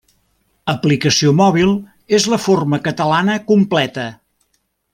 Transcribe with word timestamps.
Aplicació 0.71 1.33
mòbil 1.41 1.75
és 2.19 2.25
la 2.35 2.39
forma 2.47 2.81
catalana 2.89 3.37
completa. 3.53 4.11